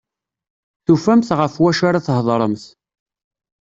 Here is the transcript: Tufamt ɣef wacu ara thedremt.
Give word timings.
Tufamt 0.85 1.29
ɣef 1.39 1.53
wacu 1.61 1.83
ara 1.87 2.05
thedremt. 2.07 2.63